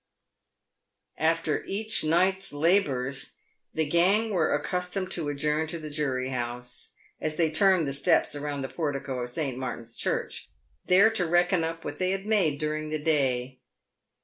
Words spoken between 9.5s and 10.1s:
Martin's